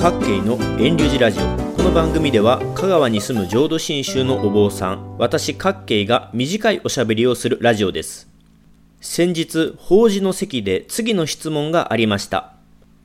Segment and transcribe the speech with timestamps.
[0.00, 1.42] 各系の遠流寺ラジオ。
[1.76, 8.30] この番組では香川に住む浄土真宗のお坊さん私各系が短いおしゃべりをするラジオです。
[9.00, 12.52] 先日法事の席で次の質問がありました。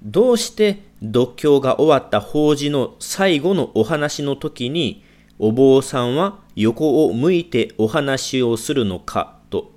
[0.03, 5.03] どうして読経が終わった法事の最後のお話の時に
[5.39, 9.71] お坊さんは横を向いてお話をするのかと。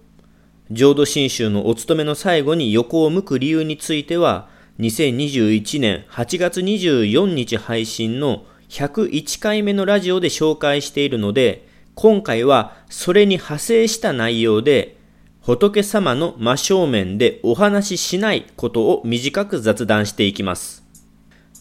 [0.71, 14.97] 浄土真宗のお勤めの最後に横を向く理由については2021年8月24日配信の101回目のラジオで紹介しているので、今回はそれに派生した内容で、
[15.41, 20.85] 仏様の真正面でお話ししないことを短く雑談していきます。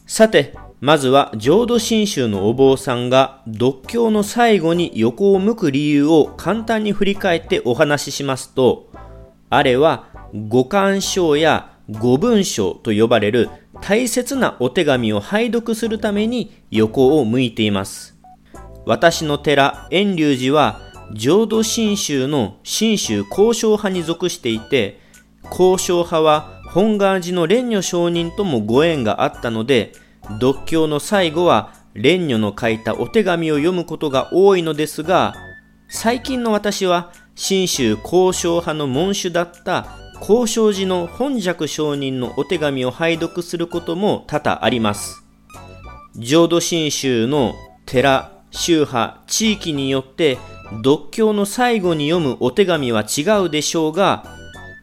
[0.07, 8.91] さて、まずは浄土真宗のお坊さんが読経の最後に横を向く理由を簡単に振り返ってお話ししますと、
[9.49, 13.49] あれは五感章や五文章と呼ばれる
[13.81, 18.17] 大切なお手紙を拝読するために横を向いています。
[18.85, 20.79] 私の寺、遠隆寺は
[21.13, 24.99] 浄土真宗の真宗交渉派に属していて、
[25.51, 29.93] 交渉派は本願寺の蓮如上人ともご縁があったので、
[30.39, 35.35] 読経の最後は蓮如の書いたお手紙を読むことが多いのですが、
[35.87, 39.87] 最近の私は真宗交渉派の門主だった
[40.27, 45.23] 交渉寺の本尺上人のお手紙を拝読することも多々あります。
[46.15, 47.53] 浄土真宗の
[47.85, 50.39] 寺、宗派、地域によって
[50.83, 54.25] 読経の最後に読むお手紙は違うでしょうが、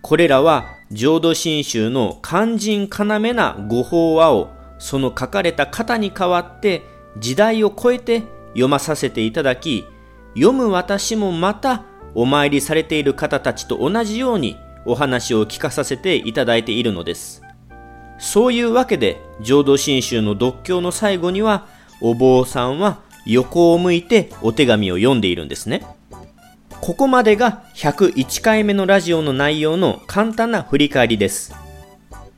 [0.01, 6.83] これらは浄土真宗の肝心要な御法話をその書かれた方に代わって
[7.19, 9.87] 時代を超えて読まさせていただき、
[10.37, 11.83] 読む私もまた
[12.15, 17.43] お参りされている方たちと同じようにお話を聞かさせていただいているのです。
[18.19, 21.67] そういうわけで、浄土真宗の読経の最後には、
[22.01, 25.87] お坊さんは横を向いてお手紙を読んでいるんですね。
[26.81, 31.55] ここまでが101回目のラジオの内容の簡単な振り返りです。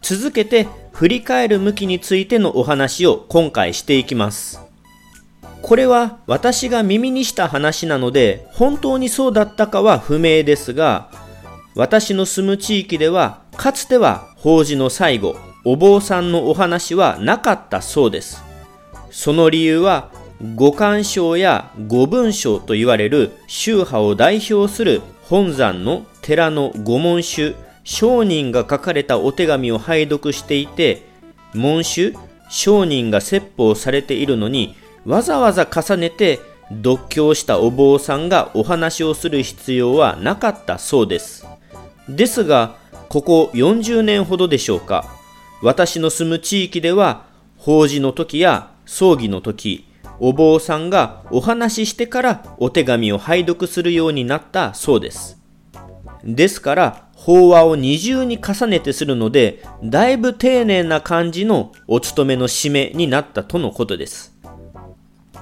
[0.02, 4.60] 続けて振り返る向きについてのお話を今回していきます。
[5.62, 11.10] これは私が耳にした話なので本当にそうだったかは不明ですが
[11.76, 18.44] 私の住む地域では、かつては法事の最後、お坊さんのお話はなかったそうです。
[19.10, 20.10] その理由は、
[20.54, 31.02] 五感章や五文章と言われる宗派を代表する本山の寺の御門主、商人が書かれたお手紙を拝読していて、
[31.54, 32.14] 門主、
[32.50, 36.38] 商人が説法されているのに、わざわざ重ねて
[36.70, 41.46] 読経したお坊さんがお話をする必要はなかったそうです。
[42.08, 42.76] ですが、
[43.08, 45.06] ここ40年ほどでしょうか、
[45.62, 47.26] 私の住む地域では、
[47.56, 49.86] 法事の時や葬儀の時、
[50.20, 55.40] お坊さんがお話ししてからお手紙を拝読するようになったそうです。
[56.24, 64.36] ですから、法話を二重に重ねてするので、だいぶ丁寧な感じのお勤めの締めになったとのことです。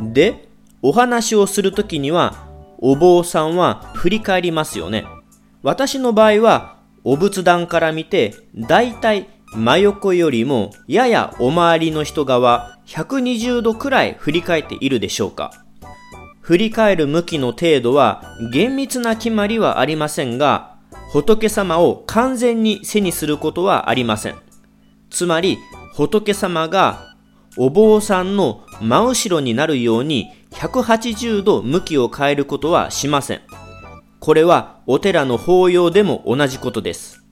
[0.00, 0.48] で、
[0.80, 2.46] お話をするときには、
[2.78, 5.04] お坊さんは振り返りますよね。
[5.62, 15.52] 私の場合は、お仏壇から見て、だいたい真横よりもややお周りの人側120度くらい振り返っているでしょうか
[16.40, 20.76] 振り返る向きの程度は厳密な決まりはありませんが、
[21.12, 24.36] 仏様を完全に背にすることはありません。
[25.10, 25.58] つまり、
[25.94, 27.14] 仏様が
[27.58, 33.42] お坊さんの真後ろになるように180度向きを変えることはしません。
[34.22, 37.24] これはお寺の法要でも同じことです。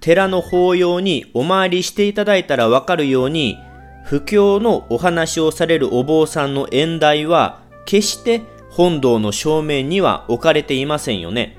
[0.00, 3.56] 寺の法要にお参りしていただいたらわかるように、
[4.04, 11.56] 布教のお話をされるお坊さんの演題は、決して本堂の正面には置かれていませんよね。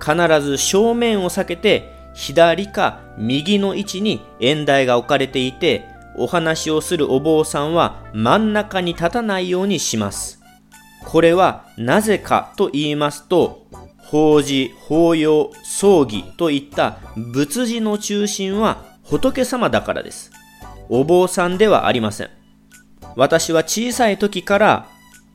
[0.00, 5.84] 必ず正面を避けて、左か右の位置に演題が置かれていて、
[6.16, 10.41] お話をするお坊さんは真ん中に立たないようにします。
[11.04, 13.66] これはなぜかと言いますと、
[13.98, 20.30] 法事、法要、葬儀といった仏事の中心は仏様だからです。
[20.88, 22.30] お坊さんではありません。
[23.16, 24.86] 私は小さい時から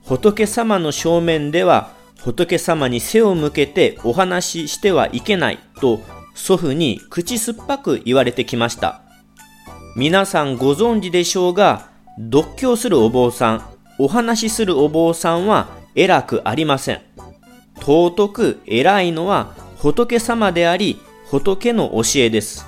[0.04, 6.00] 仏様の正面では仏様に背を向けてお話ししてはいけないと
[6.34, 9.02] 祖父に口酸っぱく言われてきました。
[9.96, 11.90] 皆さんご存知でしょうが、
[12.31, 17.02] 読経するお坊さん、お話しするお坊さんは偉くありません。
[17.80, 21.00] 尊く偉いのは仏様であり、
[21.30, 22.66] 仏の教えです。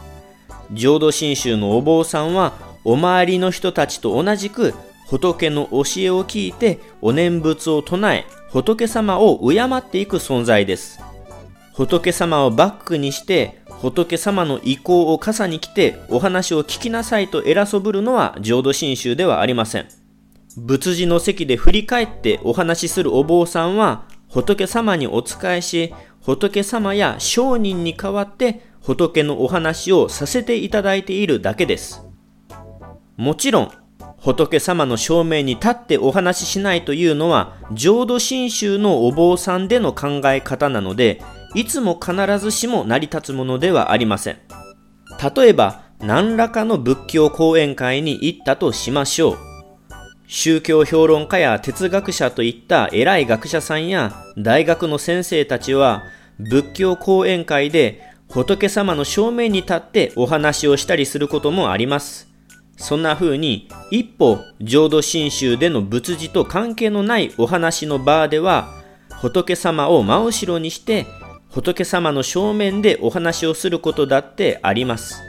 [0.71, 2.53] 浄土真宗のお坊さんは、
[2.83, 4.73] お周りの人たちと同じく
[5.09, 10.99] 仏の教えを聞いてお念仏を唱え仏様を敬っていく存在です
[11.73, 19.98] 仏様をバックにして仏様の意向を傘に来てお話を聞きなさいと偉そぶるのは浄土真宗ではありません
[20.57, 32.05] 仏事の席で振り返ってお話しするお坊さんは仏様にお仕えし仏様や商人に代わって仏のお話をさせていただいているだけです。
[33.17, 33.71] もちろん、
[34.17, 41.21] 仏様の正面に立ってお話ししないというのは、浄土真宗のお坊さんでの考え方なので、
[41.55, 44.37] いつも必ずしも成り立つものではありません。
[45.35, 49.48] 例えば、何らかの仏教講演会に行ったとしましょう。
[50.31, 56.03] 宗教評論家や哲学者といった偉い学者さんや大学の先生たちは
[56.37, 62.29] 仏教講演会で仏様の正面に立ってお話をしたりすることもあります。
[62.77, 68.71] そんな風に一歩浄土真宗での仏事と関係のないお話の場では
[69.21, 71.07] 仏様を真後ろにして
[71.49, 75.23] 仏様の正面でお話をすることだってあります。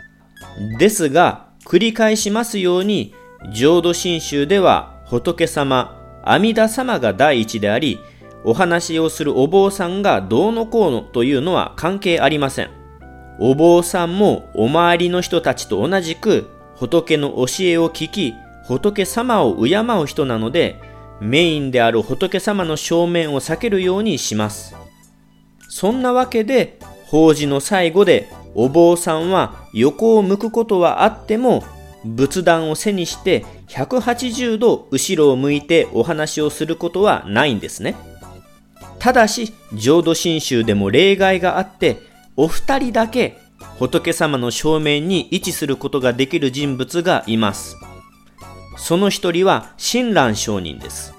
[0.79, 3.15] ですが繰り返しますように
[3.49, 7.99] 浄土真宗では仏様、阿弥陀様が第一であり
[8.45, 12.71] お話をするお坊さんがどうのこうのというのは関係ありません。
[13.39, 18.35] お坊さんもお周りの人たちと同じく仏の教えを聞き、
[18.67, 20.81] 仏様を敬う人なので、
[21.21, 24.75] メインである仏様の正面を避けるようにします。
[25.69, 31.65] そんなわけで、法事の最後でお坊さんは横を向くことはあっても、
[32.05, 37.95] 仏壇を背にして180度後ろを向いてお話をすることはないんですね。
[38.99, 41.99] ただし、浄土真宗でも例外があって、
[42.37, 43.39] お二人だけ
[43.79, 47.77] 仏様の正面に位置することができる人物がいます。
[48.77, 51.15] その一人は親鸞上人です。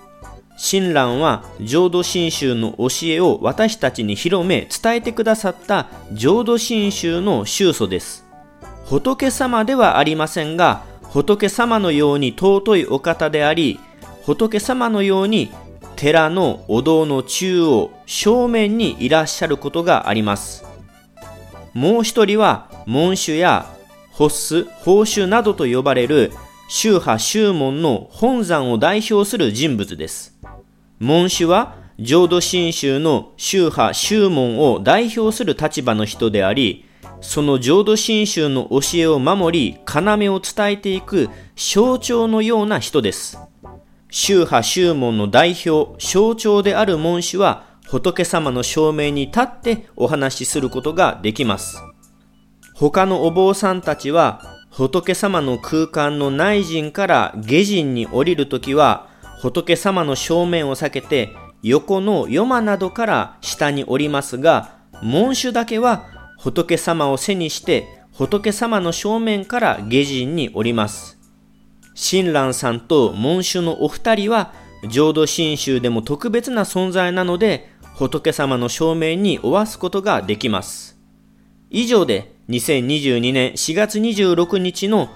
[0.57, 8.30] 親鸞は浄土真宗の教えを私たちに広め伝えてくださった浄土真宗の宗祖です。
[8.91, 13.79] 仏様ではありませんが、仏様のように尊いお方であり、
[14.25, 15.49] 仏様のように
[15.95, 20.65] 寺のお堂の中央、正面にいらっしゃることがあります。
[21.73, 23.65] もう一人は門主や
[24.11, 26.33] 発ス、報酬などと呼ばれる
[26.67, 30.37] 宗派宗門の本山を代表する人物です。
[30.99, 36.90] 門主は浄土真宗の宗派宗門を代表する立場の人であり、
[37.21, 43.37] その浄土真宗の教えを守り、要を伝えていく象徴のような人です。
[44.09, 51.81] 宗派宗門の代表、象徴である門主は仏様の正面に立ってお話しすることができます。
[52.73, 54.41] 他のお坊さんたちは
[54.71, 59.07] 仏様の空間の内陣から下陣に降りるときは
[59.41, 61.29] 仏様の正面を避けて
[61.61, 66.05] 横の夜間などから下に降りますが門主だけは
[66.41, 71.19] 仏様を背にして仏様の正面から下陣に降ります。
[71.93, 74.51] 親鸞さんと門主のお二人は
[74.89, 80.97] 浄土真宗でも特別な存在なので仏様の証明におわすことができます。
[81.69, 85.09] 以上で2022年4月26日の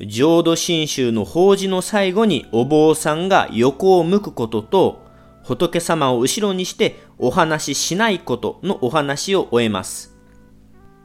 [0.00, 5.06] 浄土真宗の法事の最後にお坊さんが横を向くことと
[5.42, 10.15] 仏様を後ろにしてお話ししないことのお話を終えます。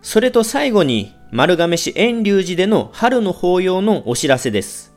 [0.01, 4.93] それと最後に丸亀市遠隆寺での春の法要のお知らせです。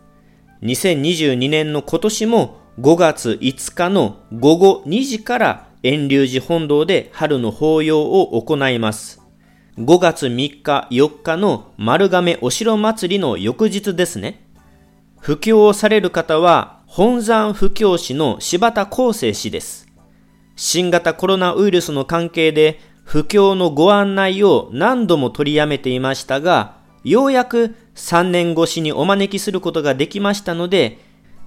[0.63, 9.21] 2022年の今年も5月5日の午後2時から遠隆寺本堂で春の法要を行います。
[9.77, 14.47] 5月3日、4日の丸亀お城祭りの翌日ですね。
[15.21, 19.89] 布教をされる方は、本山布教師の柴田康生氏です。
[20.57, 22.81] 新型コロナウイルスの関係で、
[23.15, 30.99] 布教のご案内を何度も取りやめていましたが、ようやく3年越しにお招きすることができましたので、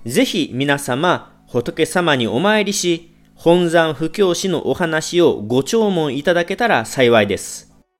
[0.05, 7.76] ぜひ皆様、仏様にお参りし、本山布教師のお話をご聴聞いただけたら幸いです。